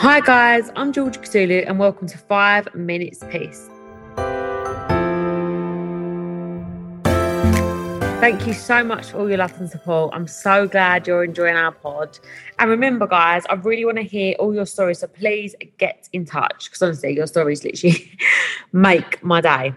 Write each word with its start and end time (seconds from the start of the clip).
Hi, 0.00 0.20
guys, 0.20 0.70
I'm 0.76 0.92
Georgia 0.92 1.18
Kousoulou, 1.18 1.66
and 1.66 1.76
welcome 1.76 2.06
to 2.06 2.16
Five 2.16 2.72
Minutes 2.72 3.24
Peace. 3.30 3.68
Thank 8.20 8.46
you 8.46 8.52
so 8.52 8.84
much 8.84 9.10
for 9.10 9.18
all 9.18 9.28
your 9.28 9.38
love 9.38 9.58
and 9.58 9.68
support. 9.68 10.14
I'm 10.14 10.28
so 10.28 10.68
glad 10.68 11.08
you're 11.08 11.24
enjoying 11.24 11.56
our 11.56 11.72
pod. 11.72 12.16
And 12.60 12.70
remember, 12.70 13.08
guys, 13.08 13.42
I 13.50 13.54
really 13.54 13.84
want 13.84 13.96
to 13.96 14.04
hear 14.04 14.36
all 14.38 14.54
your 14.54 14.66
stories. 14.66 15.00
So 15.00 15.08
please 15.08 15.56
get 15.78 16.08
in 16.12 16.24
touch 16.24 16.66
because 16.66 16.80
honestly, 16.80 17.16
your 17.16 17.26
stories 17.26 17.64
literally 17.64 18.16
make 18.72 19.20
my 19.24 19.40
day. 19.40 19.74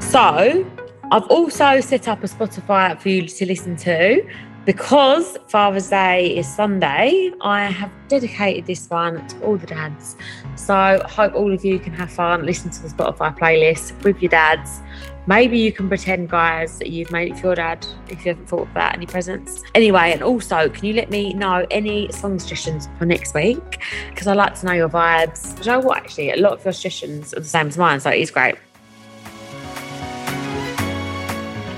So, 0.00 0.66
I've 1.12 1.26
also 1.28 1.80
set 1.80 2.08
up 2.08 2.22
a 2.22 2.26
Spotify 2.26 2.90
app 2.90 3.00
for 3.00 3.08
you 3.08 3.26
to 3.26 3.46
listen 3.46 3.74
to 3.76 4.22
because 4.64 5.38
Father's 5.48 5.88
Day 5.88 6.36
is 6.36 6.46
Sunday. 6.46 7.32
I 7.40 7.64
have 7.64 7.90
dedicated 8.08 8.66
this 8.66 8.88
one 8.90 9.26
to 9.28 9.40
all 9.42 9.56
the 9.56 9.66
dads. 9.66 10.16
So, 10.56 10.74
I 10.74 11.08
hope 11.08 11.34
all 11.34 11.52
of 11.52 11.64
you 11.64 11.78
can 11.78 11.92
have 11.94 12.10
fun, 12.10 12.44
listen 12.44 12.70
to 12.70 12.82
the 12.82 12.88
Spotify 12.88 13.36
playlist 13.36 14.02
with 14.04 14.20
your 14.20 14.28
dads. 14.28 14.80
Maybe 15.26 15.58
you 15.58 15.72
can 15.72 15.88
pretend, 15.88 16.28
guys, 16.28 16.78
that 16.78 16.90
you've 16.90 17.10
made 17.10 17.32
it 17.32 17.38
for 17.38 17.48
your 17.48 17.54
dad 17.54 17.86
if 18.08 18.24
you 18.24 18.32
haven't 18.32 18.46
thought 18.46 18.68
of 18.68 18.74
that, 18.74 18.96
any 18.96 19.06
presents. 19.06 19.62
Anyway, 19.74 20.12
and 20.12 20.22
also, 20.22 20.68
can 20.68 20.84
you 20.84 20.94
let 20.94 21.10
me 21.10 21.32
know 21.34 21.66
any 21.70 22.10
song 22.10 22.38
suggestions 22.38 22.88
for 22.98 23.06
next 23.06 23.34
week? 23.34 23.80
Because 24.10 24.26
I 24.26 24.34
like 24.34 24.58
to 24.60 24.66
know 24.66 24.72
your 24.72 24.88
vibes. 24.88 25.58
you 25.58 25.70
know 25.70 25.80
what, 25.80 25.98
actually? 25.98 26.32
A 26.32 26.36
lot 26.36 26.52
of 26.54 26.64
your 26.64 26.72
suggestions 26.72 27.32
are 27.34 27.40
the 27.40 27.46
same 27.46 27.68
as 27.68 27.78
mine, 27.78 28.00
so 28.00 28.10
it 28.10 28.20
is 28.20 28.30
great. 28.30 28.56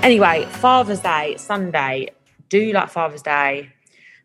Anyway, 0.03 0.45
Father's 0.45 0.99
Day, 0.99 1.35
Sunday. 1.37 2.09
Do 2.53 2.59
you 2.59 2.73
like 2.73 2.91
Father's 2.91 3.23
Day? 3.23 3.71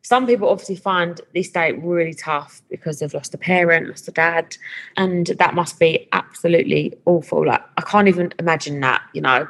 Some 0.03 0.27
people 0.27 0.51
obviously 0.51 0.77
find 0.77 1.19
this 1.33 1.49
day 1.49 1.73
really 1.73 2.13
tough 2.13 2.61
because 2.69 2.99
they've 2.99 3.15
lost 3.15 3.33
a 3.33 3.39
parent, 3.39 3.89
lost 3.89 4.07
a 4.07 4.11
dad, 4.11 4.55
and 4.99 5.29
that 5.39 5.55
must 5.55 5.79
be 5.79 6.07
absolutely 6.13 6.93
awful. 7.07 7.47
Like, 7.47 7.63
I 7.79 7.81
can't 7.81 8.07
even 8.07 8.35
imagine 8.39 8.81
that, 8.81 9.01
you 9.15 9.23
know. 9.23 9.49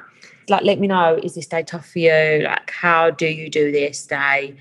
Like, 0.48 0.62
let 0.62 0.78
me 0.78 0.86
know, 0.86 1.18
is 1.20 1.34
this 1.34 1.48
day 1.48 1.64
tough 1.64 1.88
for 1.90 1.98
you? 1.98 2.42
Like, 2.44 2.70
how 2.70 3.10
do 3.10 3.26
you 3.26 3.50
do 3.50 3.72
this 3.72 4.06
day? 4.06 4.54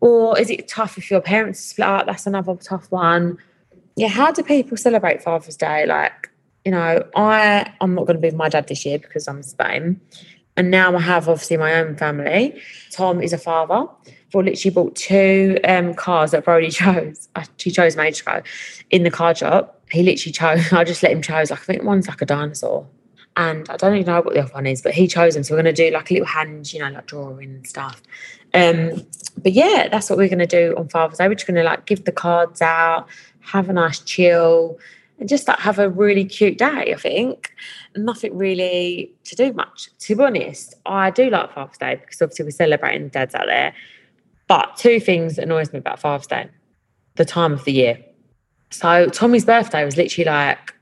Or 0.00 0.38
is 0.38 0.50
it 0.50 0.68
tough 0.68 0.98
if 0.98 1.10
your 1.10 1.22
parents 1.22 1.58
split 1.58 1.88
up? 1.88 2.04
That's 2.04 2.26
another 2.26 2.56
tough 2.56 2.92
one. 2.92 3.38
Yeah, 3.96 4.08
how 4.08 4.30
do 4.30 4.42
people 4.42 4.76
celebrate 4.76 5.22
Father's 5.22 5.56
Day? 5.56 5.86
Like, 5.86 6.28
you 6.66 6.70
know, 6.70 7.02
I 7.16 7.72
I'm 7.80 7.94
not 7.94 8.06
going 8.06 8.16
to 8.16 8.20
be 8.20 8.28
with 8.28 8.34
my 8.34 8.50
dad 8.50 8.68
this 8.68 8.84
year 8.84 8.98
because 8.98 9.26
I'm 9.26 9.38
in 9.38 9.42
Spain. 9.42 10.00
And 10.56 10.70
now 10.70 10.94
I 10.94 11.00
have 11.00 11.28
obviously 11.28 11.56
my 11.56 11.74
own 11.74 11.96
family. 11.96 12.60
Tom 12.90 13.20
is 13.20 13.32
a 13.32 13.38
father. 13.38 13.88
I 14.34 14.38
literally 14.38 14.74
bought 14.74 14.96
two 14.96 15.58
um, 15.64 15.94
cars 15.94 16.32
that 16.32 16.44
Brody 16.44 16.70
chose. 16.70 17.28
He 17.58 17.70
chose 17.70 17.96
me 17.96 18.10
to 18.10 18.24
go 18.24 18.42
in 18.90 19.02
the 19.02 19.10
car 19.10 19.34
shop. 19.34 19.80
He 19.90 20.02
literally 20.02 20.32
chose. 20.32 20.72
I 20.72 20.84
just 20.84 21.02
let 21.02 21.12
him 21.12 21.22
choose. 21.22 21.50
Like 21.50 21.60
I 21.60 21.64
think 21.64 21.82
one's 21.82 22.08
like 22.08 22.22
a 22.22 22.26
dinosaur, 22.26 22.86
and 23.36 23.68
I 23.68 23.76
don't 23.76 23.94
even 23.94 24.06
know 24.06 24.20
what 24.20 24.34
the 24.34 24.42
other 24.42 24.52
one 24.52 24.66
is, 24.66 24.82
but 24.82 24.92
he 24.92 25.06
chose 25.06 25.34
them. 25.34 25.44
So 25.44 25.54
we're 25.54 25.62
going 25.62 25.74
to 25.74 25.90
do 25.90 25.94
like 25.94 26.10
a 26.10 26.14
little 26.14 26.26
hand, 26.26 26.72
you 26.72 26.80
know, 26.80 26.90
like 26.90 27.06
drawing 27.06 27.50
and 27.50 27.66
stuff. 27.66 28.02
Um, 28.52 29.06
but 29.38 29.52
yeah, 29.52 29.88
that's 29.90 30.08
what 30.08 30.18
we're 30.18 30.28
going 30.28 30.38
to 30.38 30.46
do 30.46 30.74
on 30.76 30.88
Father's 30.88 31.18
Day. 31.18 31.28
We're 31.28 31.34
just 31.34 31.46
going 31.46 31.56
to 31.56 31.64
like 31.64 31.86
give 31.86 32.04
the 32.04 32.12
cards 32.12 32.62
out, 32.62 33.06
have 33.40 33.68
a 33.68 33.72
nice 33.72 34.00
chill, 34.00 34.78
and 35.18 35.28
just 35.28 35.46
like 35.46 35.58
have 35.58 35.78
a 35.78 35.88
really 35.88 36.24
cute 36.24 36.58
day. 36.58 36.92
I 36.92 36.96
think 36.98 37.52
nothing 37.96 38.36
really 38.36 39.12
to 39.24 39.36
do 39.36 39.52
much. 39.52 39.88
To 40.00 40.16
be 40.16 40.24
honest, 40.24 40.74
I 40.86 41.10
do 41.10 41.30
like 41.30 41.52
Father's 41.52 41.78
Day 41.78 41.96
because 41.96 42.20
obviously 42.20 42.46
we're 42.46 42.50
celebrating 42.50 43.08
dads 43.08 43.34
out 43.34 43.46
there. 43.46 43.74
But 44.46 44.76
two 44.76 45.00
things 45.00 45.38
annoys 45.38 45.72
me 45.72 45.78
about 45.78 46.00
Father's 46.00 46.26
Day: 46.26 46.48
the 47.16 47.24
time 47.24 47.52
of 47.52 47.64
the 47.64 47.72
year. 47.72 47.98
So 48.70 49.08
Tommy's 49.08 49.44
birthday 49.44 49.84
was 49.84 49.96
literally 49.96 50.28
like 50.28 50.74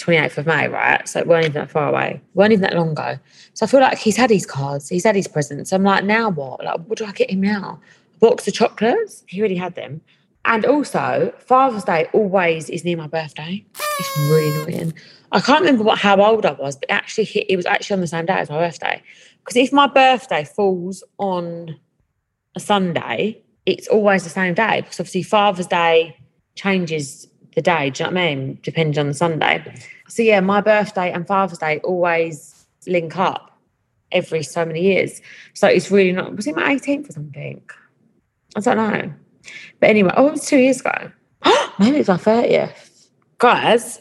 28th 0.00 0.38
of 0.38 0.46
May, 0.46 0.68
right? 0.68 1.06
So 1.08 1.20
it 1.20 1.26
weren't 1.26 1.46
even 1.46 1.54
that 1.54 1.70
far 1.70 1.88
away. 1.88 2.20
It 2.22 2.36
weren't 2.36 2.52
even 2.52 2.62
that 2.62 2.74
long 2.74 2.90
ago. 2.90 3.18
So 3.54 3.64
I 3.64 3.68
feel 3.68 3.80
like 3.80 3.98
he's 3.98 4.16
had 4.16 4.30
his 4.30 4.46
cards, 4.46 4.88
he's 4.88 5.04
had 5.04 5.16
his 5.16 5.28
presents. 5.28 5.72
I'm 5.72 5.82
like, 5.82 6.04
now 6.04 6.30
what? 6.30 6.64
Like, 6.64 6.80
what 6.86 6.98
do 6.98 7.04
I 7.04 7.12
get 7.12 7.30
him 7.30 7.40
now? 7.40 7.80
A 8.16 8.18
box 8.18 8.46
of 8.48 8.54
chocolates? 8.54 9.24
He 9.26 9.40
already 9.40 9.56
had 9.56 9.74
them. 9.74 10.00
And 10.44 10.64
also, 10.64 11.32
Father's 11.38 11.84
Day 11.84 12.06
always 12.12 12.70
is 12.70 12.84
near 12.84 12.96
my 12.96 13.06
birthday. 13.06 13.64
It's 13.98 14.18
really 14.18 14.74
annoying. 14.74 14.94
I 15.32 15.40
can't 15.40 15.60
remember 15.60 15.84
what 15.84 15.98
how 15.98 16.20
old 16.20 16.46
I 16.46 16.52
was, 16.52 16.76
but 16.76 16.90
actually, 16.90 17.26
it 17.48 17.56
was 17.56 17.66
actually 17.66 17.94
on 17.94 18.00
the 18.00 18.06
same 18.06 18.26
day 18.26 18.34
as 18.34 18.50
my 18.50 18.58
birthday. 18.58 19.02
Because 19.38 19.56
if 19.56 19.72
my 19.72 19.86
birthday 19.86 20.44
falls 20.44 21.04
on 21.18 21.78
a 22.56 22.60
Sunday, 22.60 23.42
it's 23.66 23.86
always 23.88 24.24
the 24.24 24.30
same 24.30 24.54
day. 24.54 24.80
Because 24.80 24.98
obviously, 24.98 25.22
Father's 25.22 25.66
Day 25.66 26.16
changes 26.56 27.28
the 27.54 27.62
day. 27.62 27.90
Do 27.90 28.04
you 28.04 28.10
know 28.10 28.14
what 28.14 28.20
I 28.22 28.34
mean? 28.34 28.58
Depending 28.62 28.98
on 28.98 29.08
the 29.08 29.14
Sunday. 29.14 29.74
So 30.08 30.22
yeah, 30.22 30.40
my 30.40 30.60
birthday 30.60 31.12
and 31.12 31.26
Father's 31.26 31.58
Day 31.58 31.80
always 31.84 32.66
link 32.86 33.16
up 33.16 33.58
every 34.10 34.42
so 34.42 34.64
many 34.64 34.82
years. 34.82 35.20
So 35.54 35.68
it's 35.68 35.90
really 35.90 36.12
not. 36.12 36.34
Was 36.34 36.46
it 36.46 36.56
my 36.56 36.74
18th 36.74 37.10
or 37.10 37.12
something? 37.12 37.62
I 38.56 38.60
don't 38.60 38.76
know. 38.76 39.12
But 39.80 39.90
anyway, 39.90 40.12
oh, 40.16 40.28
it 40.28 40.32
was 40.32 40.46
two 40.46 40.58
years 40.58 40.80
ago. 40.80 41.10
Maybe 41.78 41.98
it's 41.98 42.08
my 42.08 42.16
30th. 42.16 43.08
Guys, 43.38 44.00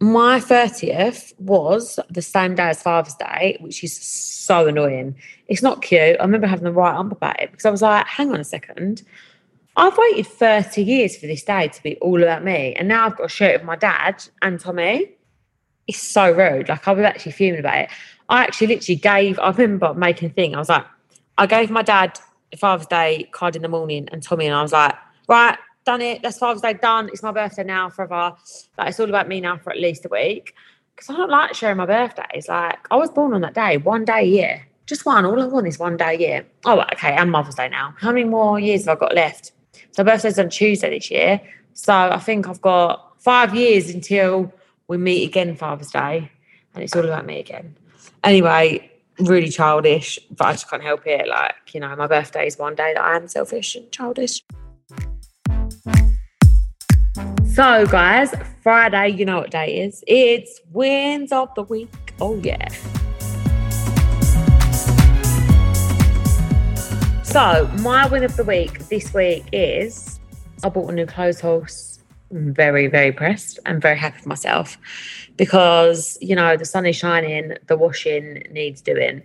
my 0.00 0.38
30th 0.38 1.32
was 1.40 1.98
the 2.10 2.22
same 2.22 2.54
day 2.54 2.68
as 2.68 2.82
Father's 2.82 3.14
Day, 3.14 3.56
which 3.60 3.82
is 3.82 3.96
so 3.96 4.66
annoying. 4.66 5.14
It's 5.46 5.62
not 5.62 5.82
cute. 5.82 6.16
I 6.20 6.22
remember 6.24 6.46
having 6.46 6.64
the 6.64 6.72
right 6.72 6.94
ump 6.94 7.12
about 7.12 7.40
it 7.40 7.50
because 7.50 7.64
I 7.64 7.70
was 7.70 7.82
like, 7.82 8.06
hang 8.06 8.32
on 8.32 8.40
a 8.40 8.44
second. 8.44 9.02
I've 9.76 9.96
waited 9.96 10.26
30 10.26 10.82
years 10.82 11.16
for 11.16 11.26
this 11.26 11.42
day 11.42 11.68
to 11.68 11.82
be 11.82 11.96
all 11.96 12.22
about 12.22 12.44
me. 12.44 12.74
And 12.74 12.86
now 12.86 13.06
I've 13.06 13.16
got 13.16 13.26
a 13.26 13.28
shirt 13.28 13.54
it 13.54 13.60
with 13.60 13.66
my 13.66 13.76
dad 13.76 14.24
and 14.42 14.60
Tommy. 14.60 15.10
It's 15.86 15.98
so 15.98 16.30
rude. 16.30 16.68
Like, 16.68 16.86
I 16.86 16.92
was 16.92 17.04
actually 17.04 17.32
fuming 17.32 17.60
about 17.60 17.78
it. 17.78 17.90
I 18.28 18.44
actually 18.44 18.68
literally 18.68 18.96
gave, 18.96 19.38
I 19.38 19.50
remember 19.50 19.92
making 19.94 20.30
a 20.30 20.32
thing. 20.32 20.54
I 20.54 20.58
was 20.58 20.68
like, 20.68 20.86
I 21.36 21.46
gave 21.46 21.70
my 21.70 21.82
dad 21.82 22.18
Father's 22.56 22.86
Day 22.86 23.28
card 23.32 23.56
in 23.56 23.62
the 23.62 23.68
morning 23.68 24.08
and 24.12 24.22
Tommy 24.22 24.46
and 24.46 24.54
I 24.54 24.62
was 24.62 24.72
like, 24.72 24.94
right, 25.28 25.58
done 25.84 26.00
it. 26.00 26.22
That's 26.22 26.38
Father's 26.38 26.62
Day 26.62 26.74
done. 26.74 27.08
It's 27.08 27.22
my 27.22 27.32
birthday 27.32 27.64
now 27.64 27.90
forever. 27.90 28.34
Like 28.78 28.88
it's 28.88 29.00
all 29.00 29.08
about 29.08 29.28
me 29.28 29.40
now 29.40 29.58
for 29.58 29.70
at 29.70 29.78
least 29.78 30.04
a 30.04 30.08
week. 30.08 30.54
Because 30.94 31.10
I 31.10 31.16
don't 31.16 31.30
like 31.30 31.54
sharing 31.54 31.76
my 31.76 31.86
birthdays. 31.86 32.48
Like 32.48 32.86
I 32.90 32.96
was 32.96 33.10
born 33.10 33.34
on 33.34 33.40
that 33.42 33.54
day, 33.54 33.78
one 33.78 34.04
day 34.04 34.20
a 34.20 34.22
year. 34.22 34.66
Just 34.86 35.06
one. 35.06 35.24
All 35.24 35.40
I 35.40 35.46
want 35.46 35.66
is 35.66 35.78
one 35.78 35.96
day 35.96 36.14
a 36.14 36.18
year. 36.18 36.46
Oh, 36.66 36.80
okay. 36.92 37.12
And 37.12 37.30
Mother's 37.30 37.54
Day 37.54 37.68
now. 37.68 37.94
How 37.98 38.12
many 38.12 38.24
more 38.24 38.60
years 38.60 38.84
have 38.84 38.98
I 38.98 39.00
got 39.00 39.14
left? 39.14 39.52
So 39.92 40.04
birthday's 40.04 40.38
on 40.38 40.50
Tuesday 40.50 40.90
this 40.90 41.10
year. 41.10 41.40
So 41.72 41.92
I 41.92 42.18
think 42.18 42.48
I've 42.48 42.60
got 42.60 43.14
five 43.20 43.54
years 43.54 43.90
until 43.90 44.52
we 44.86 44.98
meet 44.98 45.26
again 45.26 45.56
Father's 45.56 45.90
Day. 45.90 46.30
And 46.74 46.82
it's 46.82 46.94
all 46.94 47.04
about 47.04 47.24
me 47.24 47.40
again. 47.40 47.76
Anyway, 48.22 48.90
really 49.18 49.48
childish, 49.48 50.18
but 50.30 50.46
I 50.46 50.52
just 50.52 50.68
can't 50.68 50.82
help 50.82 51.06
it. 51.06 51.28
Like, 51.28 51.54
you 51.72 51.80
know, 51.80 51.94
my 51.96 52.06
birthday 52.06 52.46
is 52.46 52.58
one 52.58 52.74
day 52.74 52.92
that 52.94 53.02
I 53.02 53.16
am 53.16 53.28
selfish 53.28 53.76
and 53.76 53.90
childish. 53.90 54.42
So, 57.54 57.86
guys, 57.86 58.34
Friday, 58.62 59.10
you 59.10 59.24
know 59.24 59.38
what 59.38 59.50
day 59.50 59.82
is? 59.82 60.02
It's 60.06 60.60
wins 60.72 61.30
of 61.30 61.54
the 61.54 61.62
week. 61.62 62.14
Oh, 62.20 62.36
yeah. 62.42 62.68
So, 67.22 67.70
my 67.80 68.06
win 68.06 68.24
of 68.24 68.36
the 68.36 68.44
week 68.44 68.78
this 68.88 69.14
week 69.14 69.44
is 69.52 70.18
I 70.64 70.68
bought 70.68 70.90
a 70.90 70.94
new 70.94 71.06
clothes 71.06 71.40
horse. 71.40 71.93
Very, 72.36 72.88
very 72.88 73.12
pressed. 73.12 73.60
I'm 73.64 73.80
very 73.80 73.96
happy 73.96 74.16
with 74.16 74.26
myself 74.26 74.76
because, 75.36 76.18
you 76.20 76.34
know, 76.34 76.56
the 76.56 76.64
sun 76.64 76.84
is 76.84 76.96
shining, 76.96 77.54
the 77.68 77.76
washing 77.76 78.42
needs 78.50 78.80
doing. 78.80 79.22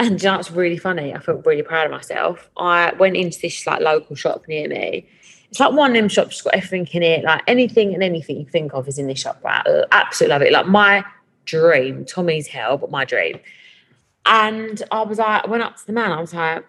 And 0.00 0.20
you 0.20 0.28
know, 0.28 0.38
it's 0.38 0.50
really 0.50 0.78
funny. 0.78 1.14
I 1.14 1.20
felt 1.20 1.46
really 1.46 1.62
proud 1.62 1.86
of 1.86 1.92
myself. 1.92 2.50
I 2.56 2.92
went 2.98 3.16
into 3.16 3.38
this 3.40 3.64
like 3.66 3.80
local 3.80 4.16
shop 4.16 4.48
near 4.48 4.68
me 4.68 5.06
it's 5.52 5.60
like 5.60 5.72
one 5.74 5.90
of 5.90 5.94
them 5.94 6.08
shops 6.08 6.40
got 6.40 6.54
everything 6.54 6.88
in 6.92 7.02
it, 7.02 7.24
like 7.24 7.42
anything 7.46 7.92
and 7.92 8.02
anything 8.02 8.38
you 8.38 8.46
think 8.46 8.72
of 8.72 8.88
is 8.88 8.98
in 8.98 9.06
this 9.06 9.20
shop, 9.20 9.38
right? 9.44 9.62
I 9.66 9.84
absolutely 9.92 10.32
love 10.32 10.40
it. 10.40 10.50
Like 10.50 10.66
my 10.66 11.04
dream, 11.44 12.06
Tommy's 12.06 12.46
hell, 12.46 12.78
but 12.78 12.90
my 12.90 13.04
dream. 13.04 13.38
And 14.24 14.82
I 14.90 15.02
was 15.02 15.18
like, 15.18 15.44
I 15.44 15.50
went 15.50 15.62
up 15.62 15.76
to 15.76 15.86
the 15.86 15.92
man, 15.92 16.10
I 16.10 16.22
was 16.22 16.32
like, 16.32 16.64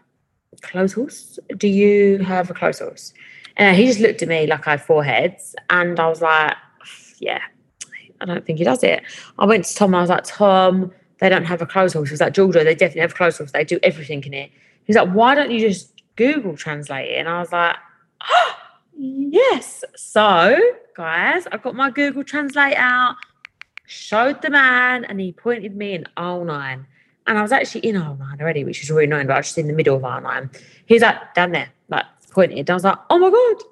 clothes 0.63 0.91
horse? 0.91 1.39
Do 1.55 1.69
you 1.69 2.17
have 2.19 2.49
a 2.49 2.53
clothes 2.53 2.79
horse? 2.79 3.13
And 3.57 3.75
he 3.77 3.85
just 3.85 3.99
looked 3.99 4.21
at 4.21 4.27
me 4.27 4.47
like 4.47 4.67
I 4.67 4.71
had 4.71 4.81
four 4.81 5.03
heads. 5.03 5.55
And 5.69 5.99
I 5.99 6.07
was 6.07 6.21
like, 6.21 6.55
yeah, 7.19 7.41
I 8.21 8.25
don't 8.25 8.45
think 8.45 8.57
he 8.57 8.63
does 8.63 8.83
it. 8.83 9.03
I 9.37 9.45
went 9.45 9.65
to 9.65 9.75
Tom 9.75 9.93
I 9.93 10.01
was 10.01 10.09
like, 10.09 10.23
Tom, 10.23 10.91
they 11.19 11.29
don't 11.29 11.45
have 11.45 11.61
a 11.61 11.65
clothes 11.65 11.93
horse. 11.93 12.09
He 12.09 12.13
was 12.13 12.21
like, 12.21 12.33
Georgia, 12.33 12.63
they 12.63 12.75
definitely 12.75 13.01
have 13.01 13.11
a 13.11 13.15
clothes 13.15 13.37
horse. 13.37 13.51
They 13.51 13.63
do 13.63 13.79
everything 13.83 14.23
in 14.23 14.33
it. 14.33 14.51
He's 14.85 14.95
like, 14.95 15.09
why 15.09 15.35
don't 15.35 15.51
you 15.51 15.59
just 15.59 16.01
Google 16.15 16.57
translate 16.57 17.11
it? 17.11 17.19
And 17.19 17.29
I 17.29 17.39
was 17.39 17.51
like, 17.51 17.75
oh, 18.29 18.55
Yes. 18.95 19.83
So, 19.95 20.57
guys, 20.95 21.47
I 21.51 21.57
got 21.57 21.75
my 21.75 21.89
Google 21.89 22.23
Translate 22.23 22.75
out, 22.77 23.15
showed 23.87 24.41
the 24.41 24.49
man, 24.49 25.05
and 25.05 25.19
he 25.19 25.31
pointed 25.31 25.75
me 25.75 25.93
in 25.93 26.05
R9. 26.17 26.85
And 27.25 27.37
I 27.37 27.41
was 27.41 27.51
actually 27.51 27.81
in 27.81 27.95
R9 27.95 28.41
already, 28.41 28.63
which 28.63 28.83
is 28.83 28.91
really 28.91 29.05
annoying, 29.05 29.27
but 29.27 29.33
I 29.33 29.37
was 29.37 29.47
just 29.47 29.57
in 29.57 29.67
the 29.67 29.73
middle 29.73 29.95
of 29.95 30.03
R9. 30.03 30.61
He's 30.85 31.01
like, 31.01 31.33
down 31.33 31.51
there, 31.51 31.69
disappointed. 32.33 32.69
I 32.69 32.73
was 32.73 32.83
like, 32.83 32.97
oh 33.09 33.19
my 33.19 33.29
God. 33.29 33.63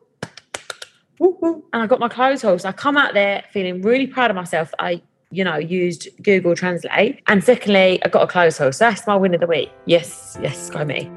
And 1.74 1.84
I 1.84 1.88
got 1.88 2.00
my 2.00 2.10
clothes 2.10 2.42
haul. 2.42 2.58
So 2.58 2.70
I 2.70 2.72
come 2.72 2.98
out 2.98 3.14
there 3.14 3.44
feeling 3.52 3.82
really 3.82 4.08
proud 4.08 4.32
of 4.32 4.36
myself. 4.36 4.74
I, 4.80 5.02
you 5.30 5.44
know, 5.44 5.58
used 5.58 6.10
Google 6.24 6.56
Translate. 6.56 7.22
And 7.28 7.44
secondly, 7.44 8.04
I 8.04 8.10
got 8.10 8.24
a 8.24 8.28
clothes 8.28 8.58
haul. 8.58 8.72
So 8.72 8.86
that's 8.86 9.06
my 9.06 9.16
win 9.16 9.34
of 9.34 9.40
the 9.40 9.48
week. 9.48 9.70
Yes, 9.86 10.38
yes, 10.42 10.70
go 10.70 10.84
me. 10.84 11.12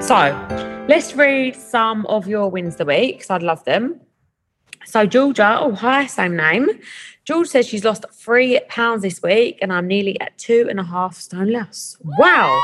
So 0.00 0.86
let's 0.88 1.14
read 1.14 1.54
some 1.54 2.06
of 2.06 2.26
your 2.26 2.50
wins 2.50 2.74
of 2.74 2.78
the 2.78 2.84
week 2.86 3.18
because 3.18 3.30
I'd 3.30 3.42
love 3.42 3.64
them. 3.64 4.00
So 4.84 5.06
Georgia, 5.06 5.58
oh 5.60 5.74
hi, 5.74 6.06
same 6.06 6.36
name. 6.36 6.68
George 7.24 7.46
says 7.46 7.68
she's 7.68 7.84
lost 7.84 8.04
three 8.12 8.58
pounds 8.68 9.02
this 9.02 9.22
week, 9.22 9.60
and 9.62 9.72
I'm 9.72 9.86
nearly 9.86 10.20
at 10.20 10.36
two 10.38 10.66
and 10.68 10.80
a 10.80 10.82
half 10.82 11.14
stone 11.14 11.52
less. 11.52 11.96
Wow. 12.02 12.60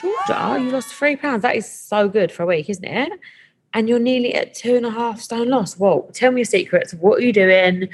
Georgia, 0.00 0.60
you 0.60 0.70
lost 0.70 0.88
three 0.94 1.16
pounds. 1.16 1.42
That 1.42 1.56
is 1.56 1.70
so 1.70 2.08
good 2.08 2.30
for 2.30 2.44
a 2.44 2.46
week, 2.46 2.70
isn't 2.70 2.84
it? 2.84 3.12
And 3.74 3.88
you're 3.88 3.98
nearly 3.98 4.34
at 4.34 4.54
two 4.54 4.76
and 4.76 4.86
a 4.86 4.90
half 4.90 5.20
stone 5.20 5.48
loss. 5.48 5.76
Whoa, 5.76 6.08
tell 6.12 6.30
me 6.30 6.40
your 6.40 6.46
secrets. 6.46 6.94
What 6.94 7.18
are 7.18 7.22
you 7.22 7.32
doing? 7.32 7.88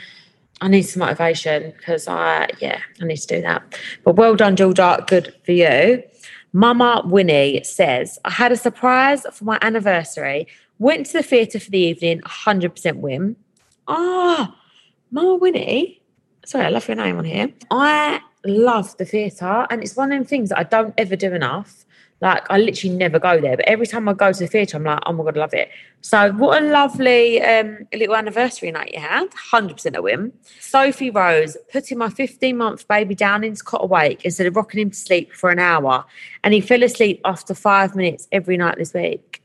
I 0.61 0.69
need 0.69 0.83
some 0.83 1.01
motivation 1.01 1.73
because 1.77 2.07
I, 2.07 2.49
yeah, 2.61 2.81
I 3.01 3.05
need 3.05 3.17
to 3.17 3.27
do 3.27 3.43
that. 3.43 3.79
But 4.05 4.17
well 4.17 4.37
done, 4.37 4.57
Georgia. 4.57 5.05
Good 5.07 5.35
for 5.45 5.53
you. 5.53 6.03
Mama 6.53 7.03
Winnie 7.05 7.65
says, 7.65 8.19
I 8.25 8.31
had 8.31 8.53
a 8.53 8.57
surprise 8.57 9.27
for 9.33 9.45
my 9.45 9.59
anniversary. 9.61 10.47
Went 10.79 11.07
to 11.07 11.15
the 11.15 11.23
theatre 11.23 11.59
for 11.59 11.71
the 11.71 11.79
evening, 11.79 12.21
100% 12.21 12.97
whim. 12.97 13.37
Ah, 13.89 14.55
oh, 14.55 14.59
Mama 15.11 15.37
Winnie. 15.37 16.01
Sorry, 16.47 16.65
I 16.65 16.69
love 16.69 16.87
your 16.87 16.97
name 16.97 17.19
on 17.19 17.25
here. 17.25 17.53
I 17.71 18.21
love 18.45 18.97
the 18.97 19.05
theatre, 19.05 19.67
and 19.71 19.83
it's 19.83 19.97
one 19.97 20.13
of 20.13 20.19
them 20.19 20.25
things 20.25 20.51
that 20.51 20.59
I 20.59 20.65
don't 20.65 20.95
ever 20.99 21.17
do 21.17 21.33
enough. 21.33 21.85
Like 22.21 22.49
I 22.49 22.59
literally 22.59 22.97
never 22.97 23.19
go 23.19 23.41
there, 23.41 23.57
but 23.57 23.67
every 23.67 23.87
time 23.87 24.09
I 24.09 24.15
go 24.15 24.33
to 24.33 24.39
the 24.39 24.47
theatre, 24.47 24.77
I'm 24.77 24.85
like, 24.85 25.01
oh 25.05 25.13
my 25.13 25.25
god, 25.25 25.37
I 25.37 25.41
love 25.41 25.55
it. 25.55 25.69
So 26.01 26.33
what 26.33 26.63
a 26.63 26.67
lovely 26.67 27.43
um, 27.43 27.87
little 27.93 28.15
anniversary 28.15 28.71
night 28.71 28.93
you 28.95 29.01
had. 29.01 29.29
Hundred 29.35 29.75
percent 29.75 29.97
a 29.97 30.03
win. 30.03 30.33
Sophie 30.61 31.11
Rose 31.11 31.57
putting 31.73 31.99
my 31.99 32.09
15 32.09 32.57
month 32.57 32.89
baby 32.89 33.15
down 33.15 33.45
into 33.45 33.63
cot 33.65 33.83
awake 33.83 34.25
instead 34.25 34.47
of 34.47 34.57
rocking 34.57 34.81
him 34.81 34.91
to 34.91 34.97
sleep 34.97 35.33
for 35.33 35.51
an 35.51 35.59
hour, 35.59 36.05
and 36.43 36.55
he 36.55 36.61
fell 36.61 36.83
asleep 36.83 37.21
after 37.25 37.53
five 37.53 37.95
minutes 37.95 38.29
every 38.33 38.57
night 38.57 38.79
this 38.79 38.95
week. 38.95 39.43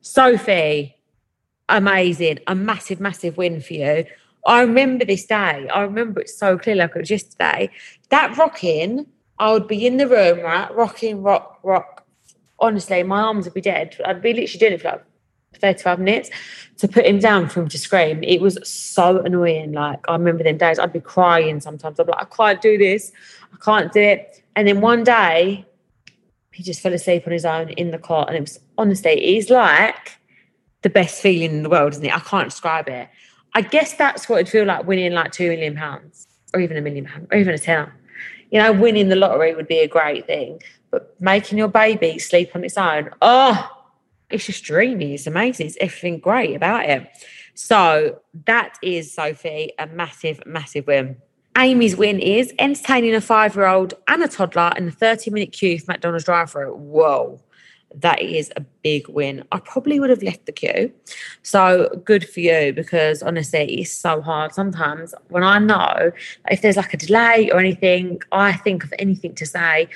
Sophie, 0.00 0.96
amazing, 1.68 2.40
a 2.46 2.54
massive, 2.54 3.00
massive 3.00 3.36
win 3.36 3.60
for 3.60 3.72
you. 3.72 4.04
I 4.46 4.60
remember 4.60 5.04
this 5.04 5.26
day. 5.26 5.68
I 5.68 5.80
remember 5.82 6.20
it 6.20 6.30
so 6.30 6.58
clearly, 6.58 6.80
like 6.80 6.96
it 6.96 7.00
was 7.00 7.10
yesterday. 7.10 7.70
That 8.10 8.36
rocking, 8.36 9.06
I 9.38 9.52
would 9.52 9.66
be 9.66 9.86
in 9.86 9.96
the 9.96 10.08
room, 10.08 10.40
right, 10.40 10.72
rocking, 10.74 11.22
rock, 11.22 11.58
rock. 11.62 12.06
Honestly, 12.58 13.02
my 13.02 13.20
arms 13.20 13.46
would 13.46 13.54
be 13.54 13.60
dead. 13.60 13.96
I'd 14.04 14.22
be 14.22 14.32
literally 14.32 14.58
doing 14.58 14.72
it 14.74 14.82
for 14.82 14.88
like 14.88 15.04
35 15.60 15.98
minutes 15.98 16.30
to 16.78 16.88
put 16.88 17.06
him 17.06 17.18
down 17.18 17.48
for 17.48 17.60
him 17.60 17.68
to 17.68 17.78
scream. 17.78 18.22
It 18.22 18.40
was 18.40 18.58
so 18.68 19.20
annoying. 19.20 19.72
Like, 19.72 20.00
I 20.08 20.12
remember 20.12 20.44
them 20.44 20.58
days, 20.58 20.78
I'd 20.78 20.92
be 20.92 21.00
crying 21.00 21.60
sometimes. 21.60 21.98
I'd 21.98 22.06
be 22.06 22.12
like, 22.12 22.22
I 22.22 22.36
can't 22.36 22.60
do 22.60 22.78
this. 22.78 23.12
I 23.52 23.56
can't 23.64 23.92
do 23.92 24.00
it. 24.00 24.42
And 24.56 24.68
then 24.68 24.80
one 24.80 25.04
day, 25.04 25.64
he 26.52 26.62
just 26.62 26.80
fell 26.80 26.92
asleep 26.92 27.24
on 27.26 27.32
his 27.32 27.44
own 27.44 27.70
in 27.70 27.90
the 27.90 27.98
cot. 27.98 28.28
And 28.28 28.36
it 28.36 28.40
was 28.40 28.60
honestly, 28.78 29.12
it 29.12 29.38
is 29.38 29.50
like 29.50 30.18
the 30.82 30.90
best 30.90 31.20
feeling 31.20 31.50
in 31.50 31.62
the 31.62 31.68
world, 31.68 31.92
isn't 31.92 32.04
it? 32.04 32.14
I 32.14 32.20
can't 32.20 32.48
describe 32.48 32.88
it. 32.88 33.08
I 33.54 33.62
guess 33.62 33.94
that's 33.94 34.28
what 34.28 34.40
it'd 34.40 34.50
feel 34.50 34.64
like 34.64 34.86
winning 34.86 35.12
like 35.12 35.32
two 35.32 35.48
million 35.48 35.76
pounds 35.76 36.26
or 36.52 36.60
even 36.60 36.76
a 36.76 36.80
million 36.80 37.04
pounds 37.04 37.26
or 37.30 37.38
even 37.38 37.54
a 37.54 37.58
tenner. 37.58 37.94
You 38.50 38.60
know, 38.60 38.72
winning 38.72 39.08
the 39.08 39.16
lottery 39.16 39.54
would 39.54 39.68
be 39.68 39.78
a 39.78 39.88
great 39.88 40.26
thing, 40.26 40.60
but 40.90 41.14
making 41.20 41.58
your 41.58 41.68
baby 41.68 42.18
sleep 42.18 42.50
on 42.54 42.64
its 42.64 42.76
own, 42.76 43.10
oh, 43.22 43.70
it's 44.30 44.46
just 44.46 44.64
dreamy. 44.64 45.14
It's 45.14 45.26
amazing. 45.26 45.66
It's 45.66 45.76
everything 45.80 46.18
great 46.18 46.54
about 46.54 46.88
it. 46.88 47.08
So 47.54 48.20
that 48.46 48.76
is, 48.82 49.12
Sophie, 49.12 49.72
a 49.78 49.86
massive, 49.86 50.44
massive 50.46 50.86
win. 50.86 51.16
Amy's 51.56 51.96
win 51.96 52.18
is 52.18 52.52
entertaining 52.58 53.14
a 53.14 53.20
five 53.20 53.54
year 53.54 53.66
old 53.66 53.94
and 54.08 54.22
a 54.24 54.28
toddler 54.28 54.72
in 54.76 54.88
a 54.88 54.90
30 54.90 55.30
minute 55.30 55.52
queue 55.52 55.78
for 55.78 55.92
McDonald's 55.92 56.24
drive 56.24 56.50
through. 56.50 56.74
Whoa 56.74 57.40
that 57.96 58.20
is 58.20 58.52
a 58.56 58.60
big 58.82 59.08
win. 59.08 59.44
I 59.52 59.60
probably 59.60 60.00
would 60.00 60.10
have 60.10 60.22
left 60.22 60.46
the 60.46 60.52
queue. 60.52 60.92
So 61.42 61.88
good 62.04 62.28
for 62.28 62.40
you 62.40 62.72
because 62.72 63.22
honestly, 63.22 63.80
it's 63.80 63.92
so 63.92 64.20
hard. 64.20 64.52
Sometimes 64.52 65.14
when 65.28 65.42
I 65.42 65.58
know 65.58 66.12
if 66.50 66.62
there's 66.62 66.76
like 66.76 66.94
a 66.94 66.96
delay 66.96 67.50
or 67.52 67.60
anything, 67.60 68.20
I 68.32 68.52
think 68.52 68.84
of 68.84 68.92
anything 68.98 69.34
to 69.36 69.46
say. 69.46 69.88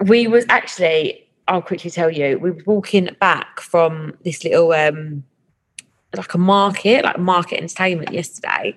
We 0.00 0.26
was 0.26 0.44
actually, 0.48 1.28
I'll 1.46 1.62
quickly 1.62 1.90
tell 1.90 2.10
you, 2.10 2.38
we 2.38 2.50
were 2.50 2.62
walking 2.66 3.08
back 3.20 3.60
from 3.60 4.16
this 4.24 4.42
little 4.42 4.72
um 4.72 5.24
like 6.14 6.34
a 6.34 6.38
market, 6.38 7.04
like 7.04 7.18
market 7.18 7.58
entertainment 7.58 8.12
yesterday. 8.12 8.74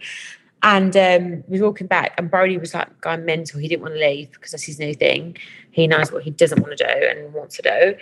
And 0.63 0.95
um, 0.97 1.43
we 1.47 1.59
were 1.61 1.67
walking 1.67 1.85
back, 1.85 2.15
and 2.17 2.31
Brody 2.31 2.57
was 2.57 2.73
like 2.73 2.99
going 3.01 3.23
mental. 3.23 3.59
He 3.59 3.67
didn't 3.67 3.83
want 3.83 3.93
to 3.95 3.99
leave 3.99 4.31
because 4.31 4.51
that's 4.51 4.63
his 4.63 4.79
new 4.79 4.95
thing. 4.95 5.37
He 5.69 5.85
knows 5.85 6.11
what 6.11 6.23
he 6.23 6.31
doesn't 6.31 6.59
want 6.59 6.75
to 6.75 6.83
do 6.83 7.07
and 7.07 7.33
wants 7.33 7.57
to 7.57 7.61
do. 7.61 7.95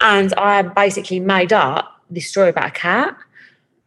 And 0.00 0.32
I 0.34 0.62
basically 0.62 1.20
made 1.20 1.52
up 1.52 2.02
this 2.10 2.28
story 2.28 2.50
about 2.50 2.66
a 2.66 2.70
cat, 2.70 3.16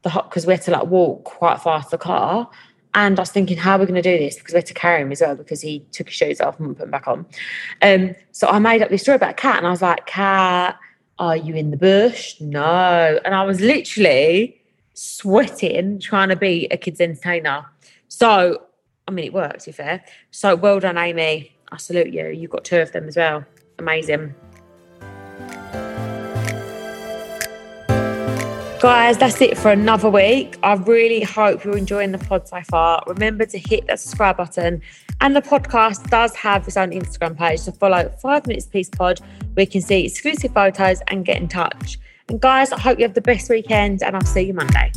the 0.03 0.09
hot 0.09 0.29
because 0.29 0.45
we 0.45 0.53
had 0.53 0.61
to 0.63 0.71
like 0.71 0.87
walk 0.87 1.23
quite 1.23 1.61
far 1.61 1.79
fast 1.79 1.91
the 1.91 1.97
car. 1.97 2.49
And 2.93 3.17
I 3.17 3.21
was 3.21 3.31
thinking, 3.31 3.57
how 3.57 3.77
are 3.77 3.79
we 3.79 3.85
going 3.85 4.01
to 4.01 4.01
do 4.01 4.17
this? 4.17 4.35
Because 4.35 4.53
we 4.53 4.57
had 4.57 4.65
to 4.65 4.73
carry 4.73 5.01
him 5.01 5.11
as 5.13 5.21
well 5.21 5.35
because 5.35 5.61
he 5.61 5.79
took 5.91 6.07
his 6.07 6.15
shoes 6.15 6.41
off 6.41 6.59
and 6.59 6.75
put 6.75 6.79
them 6.79 6.91
back 6.91 7.07
on. 7.07 7.25
Um, 7.81 8.15
so 8.31 8.47
I 8.47 8.59
made 8.59 8.81
up 8.81 8.89
this 8.89 9.03
story 9.03 9.15
about 9.15 9.31
a 9.31 9.35
cat, 9.35 9.57
and 9.57 9.67
I 9.67 9.69
was 9.69 9.81
like, 9.81 10.05
"Cat, 10.05 10.77
are 11.17 11.37
you 11.37 11.55
in 11.55 11.71
the 11.71 11.77
bush?" 11.77 12.39
No, 12.41 13.19
and 13.23 13.33
I 13.33 13.43
was 13.43 13.61
literally 13.61 14.61
sweating 14.93 15.99
trying 15.99 16.29
to 16.29 16.35
be 16.35 16.67
a 16.69 16.77
kid's 16.77 16.99
entertainer. 16.99 17.65
So, 18.09 18.63
I 19.07 19.11
mean, 19.11 19.25
it 19.25 19.33
worked. 19.33 19.61
To 19.61 19.65
be 19.67 19.71
fair, 19.71 20.03
so 20.31 20.55
well 20.55 20.81
done, 20.81 20.97
Amy. 20.97 21.55
I 21.71 21.77
salute 21.77 22.13
you. 22.13 22.27
You 22.27 22.49
got 22.49 22.65
two 22.65 22.79
of 22.79 22.91
them 22.91 23.07
as 23.07 23.15
well. 23.15 23.45
Amazing. 23.79 24.35
Guys, 28.81 29.15
that's 29.19 29.39
it 29.41 29.59
for 29.59 29.69
another 29.69 30.09
week. 30.09 30.57
I 30.63 30.73
really 30.73 31.21
hope 31.21 31.63
you're 31.63 31.77
enjoying 31.77 32.13
the 32.13 32.17
pod 32.17 32.47
so 32.47 32.61
far. 32.63 33.03
Remember 33.05 33.45
to 33.45 33.59
hit 33.59 33.85
that 33.85 33.99
subscribe 33.99 34.37
button. 34.37 34.81
And 35.19 35.35
the 35.35 35.41
podcast 35.43 36.09
does 36.09 36.35
have 36.35 36.67
its 36.67 36.77
own 36.77 36.89
Instagram 36.89 37.37
page. 37.37 37.59
So 37.59 37.73
follow 37.73 38.09
Five 38.23 38.47
Minutes 38.47 38.65
Peace 38.65 38.89
Pod 38.89 39.19
where 39.53 39.65
you 39.65 39.71
can 39.71 39.81
see 39.81 40.03
exclusive 40.03 40.51
photos 40.53 40.99
and 41.09 41.23
get 41.23 41.37
in 41.37 41.47
touch. 41.47 41.99
And 42.27 42.41
guys, 42.41 42.71
I 42.71 42.79
hope 42.79 42.97
you 42.97 43.05
have 43.05 43.13
the 43.13 43.21
best 43.21 43.51
weekend 43.51 44.01
and 44.01 44.15
I'll 44.15 44.25
see 44.25 44.41
you 44.41 44.55
Monday. 44.55 44.91